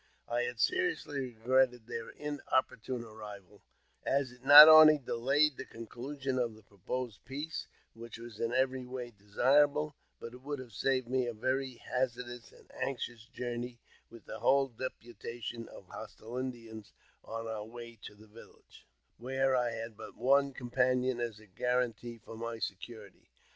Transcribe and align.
I 0.27 0.51
seriously 0.55 1.19
regretted 1.35 1.85
their 1.85 2.09
inoppor 2.13 2.81
tune 2.81 3.03
arrival, 3.03 3.61
as 4.03 4.31
it 4.31 4.43
not 4.43 4.67
only 4.67 4.97
delayed 4.97 5.57
the 5.57 5.63
conclusion 5.65 6.39
of 6.39 6.55
the 6.55 6.63
pro 6.63 6.79
posed 6.79 7.23
peace, 7.23 7.67
which 7.93 8.17
was 8.17 8.39
in 8.39 8.51
every 8.51 8.83
way 8.83 9.11
desirable, 9.11 9.95
but 10.19 10.33
it 10.33 10.41
would' 10.41 10.57
have 10.59 10.71
saved 10.73 11.07
me 11.07 11.27
a 11.27 11.35
very 11.35 11.75
hazardous 11.75 12.51
and 12.51 12.71
anxious 12.73 13.27
journey 13.27 13.79
with 14.09 14.25
the 14.25 14.39
whole 14.39 14.69
deputation 14.69 15.67
of 15.67 15.85
hostile 15.85 16.35
Indians 16.35 16.93
on 17.23 17.45
our 17.45 17.65
way 17.67 17.95
to 18.01 18.15
the 18.15 18.25
village, 18.25 18.87
where 19.17 19.55
I 19.55 19.69
had 19.69 19.95
but 19.95 20.17
one 20.17 20.51
companion 20.51 21.19
as 21.19 21.37
a 21.39 21.45
guarantee 21.45 22.17
for 22.17 22.35
my 22.35 22.57
security. 22.57 23.29